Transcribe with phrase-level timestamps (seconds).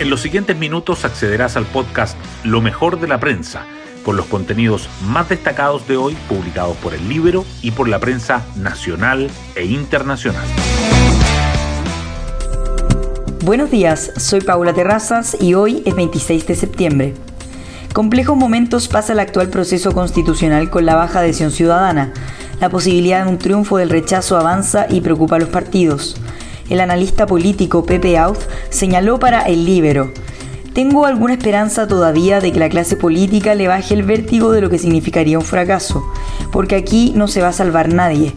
[0.00, 3.66] En los siguientes minutos accederás al podcast Lo mejor de la prensa,
[4.04, 8.46] con los contenidos más destacados de hoy publicados por el libro y por la prensa
[8.54, 10.46] nacional e internacional.
[13.44, 17.14] Buenos días, soy Paula Terrazas y hoy es 26 de septiembre.
[17.92, 22.12] Complejos momentos pasa el actual proceso constitucional con la baja adhesión ciudadana.
[22.60, 26.14] La posibilidad de un triunfo del rechazo avanza y preocupa a los partidos
[26.68, 30.12] el analista político Pepe Auth señaló para El Libero.
[30.74, 34.70] Tengo alguna esperanza todavía de que la clase política le baje el vértigo de lo
[34.70, 36.04] que significaría un fracaso,
[36.52, 38.34] porque aquí no se va a salvar nadie.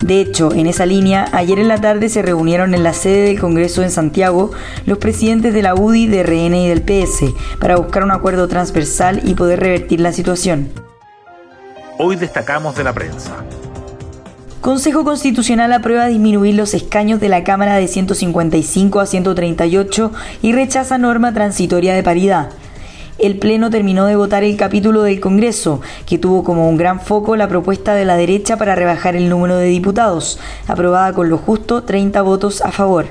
[0.00, 3.40] De hecho, en esa línea, ayer en la tarde se reunieron en la sede del
[3.40, 4.52] Congreso en Santiago
[4.86, 9.22] los presidentes de la UDI, de RN y del PS para buscar un acuerdo transversal
[9.24, 10.68] y poder revertir la situación.
[11.98, 13.44] Hoy destacamos de la prensa.
[14.68, 20.98] Consejo Constitucional aprueba disminuir los escaños de la Cámara de 155 a 138 y rechaza
[20.98, 22.50] norma transitoria de paridad.
[23.18, 27.34] El Pleno terminó de votar el capítulo del Congreso, que tuvo como un gran foco
[27.34, 31.84] la propuesta de la derecha para rebajar el número de diputados, aprobada con lo justo
[31.84, 33.06] 30 votos a favor.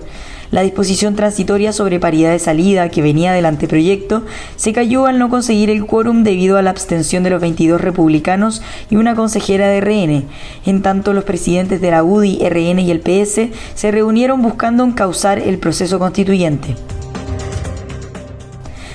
[0.49, 4.23] La disposición transitoria sobre paridad de salida que venía del anteproyecto
[4.55, 8.61] se cayó al no conseguir el quórum debido a la abstención de los 22 republicanos
[8.89, 10.23] y una consejera de RN.
[10.65, 15.37] En tanto, los presidentes de la UDI, RN y el PS se reunieron buscando encauzar
[15.37, 16.75] el proceso constituyente.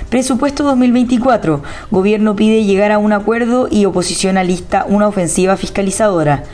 [0.08, 1.62] Presupuesto 2024.
[1.90, 6.44] Gobierno pide llegar a un acuerdo y oposición alista una ofensiva fiscalizadora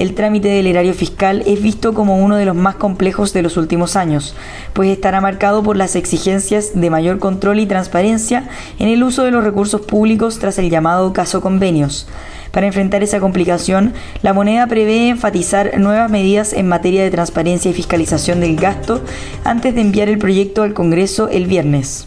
[0.00, 3.58] el trámite del erario fiscal es visto como uno de los más complejos de los
[3.58, 4.34] últimos años,
[4.72, 9.30] pues estará marcado por las exigencias de mayor control y transparencia en el uso de
[9.30, 12.08] los recursos públicos tras el llamado caso convenios.
[12.50, 17.74] Para enfrentar esa complicación, la moneda prevé enfatizar nuevas medidas en materia de transparencia y
[17.74, 19.02] fiscalización del gasto
[19.44, 22.06] antes de enviar el proyecto al Congreso el viernes.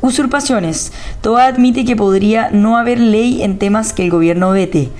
[0.00, 0.92] Usurpaciones.
[1.20, 4.90] Toa admite que podría no haber ley en temas que el gobierno vete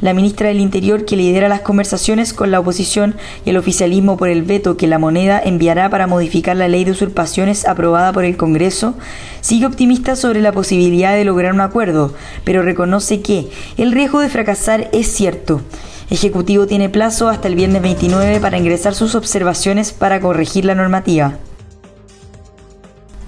[0.00, 3.14] la ministra del Interior que lidera las conversaciones con la oposición
[3.44, 6.90] y el oficialismo por el veto que la moneda enviará para modificar la ley de
[6.92, 8.94] usurpaciones aprobada por el Congreso,
[9.40, 12.14] sigue optimista sobre la posibilidad de lograr un acuerdo,
[12.44, 15.62] pero reconoce que el riesgo de fracasar es cierto.
[16.10, 21.38] Ejecutivo tiene plazo hasta el viernes 29 para ingresar sus observaciones para corregir la normativa.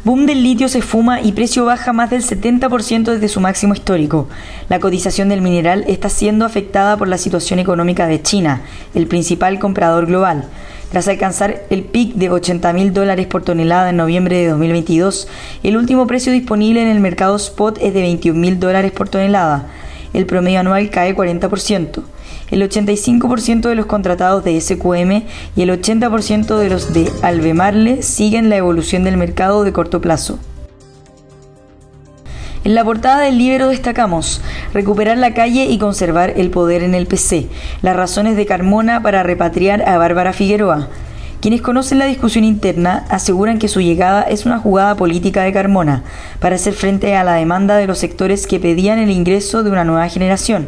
[0.08, 4.26] Boom del litio se fuma y precio baja más del 70% desde su máximo histórico.
[4.70, 8.62] La cotización del mineral está siendo afectada por la situación económica de China,
[8.94, 10.48] el principal comprador global.
[10.90, 15.28] Tras alcanzar el pic de 80 mil dólares por tonelada en noviembre de 2022,
[15.62, 19.66] el último precio disponible en el mercado spot es de 21 mil dólares por tonelada.
[20.14, 22.02] El promedio anual cae 40%
[22.50, 25.22] el 85% de los contratados de SQM
[25.56, 30.38] y el 80% de los de Albemarle siguen la evolución del mercado de corto plazo.
[32.64, 34.42] En la portada del libro destacamos
[34.74, 37.48] recuperar la calle y conservar el poder en el PC,
[37.82, 40.88] las razones de Carmona para repatriar a Bárbara Figueroa.
[41.40, 46.02] Quienes conocen la discusión interna aseguran que su llegada es una jugada política de Carmona
[46.40, 49.84] para hacer frente a la demanda de los sectores que pedían el ingreso de una
[49.84, 50.66] nueva generación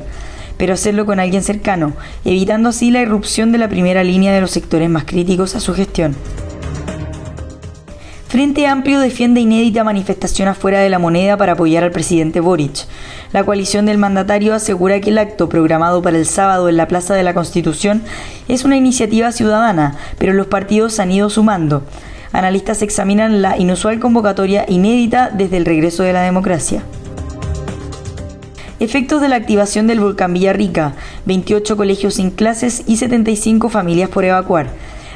[0.60, 4.50] pero hacerlo con alguien cercano, evitando así la irrupción de la primera línea de los
[4.50, 6.14] sectores más críticos a su gestión.
[8.28, 12.84] Frente Amplio defiende inédita manifestación afuera de la moneda para apoyar al presidente Boric.
[13.32, 17.14] La coalición del mandatario asegura que el acto programado para el sábado en la Plaza
[17.14, 18.02] de la Constitución
[18.46, 21.84] es una iniciativa ciudadana, pero los partidos han ido sumando.
[22.32, 26.82] Analistas examinan la inusual convocatoria inédita desde el regreso de la democracia.
[28.80, 30.94] Efectos de la activación del volcán Villarrica,
[31.26, 34.68] 28 colegios sin clases y 75 familias por evacuar.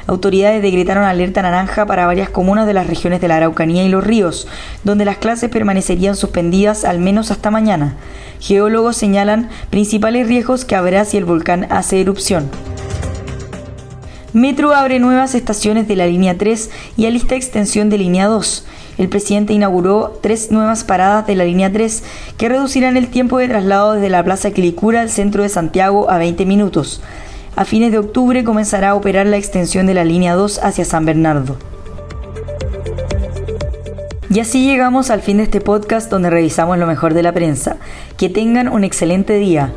[0.05, 4.03] Autoridades decretaron alerta naranja para varias comunas de las regiones de la Araucanía y los
[4.03, 4.47] ríos,
[4.83, 7.95] donde las clases permanecerían suspendidas al menos hasta mañana.
[8.39, 12.51] Geólogos señalan principales riesgos que habrá si el volcán hace erupción.
[14.31, 18.63] Metro abre nuevas estaciones de la línea 3 y alista extensión de línea 2
[18.97, 22.03] el presidente inauguró tres nuevas paradas de la línea 3
[22.37, 26.17] que reducirán el tiempo de traslado desde la Plaza Quilicura al centro de Santiago a
[26.17, 27.01] 20 minutos.
[27.55, 31.05] A fines de octubre comenzará a operar la extensión de la línea 2 hacia San
[31.05, 31.57] Bernardo.
[34.29, 37.77] Y así llegamos al fin de este podcast donde revisamos lo mejor de la prensa.
[38.17, 39.71] Que tengan un excelente día.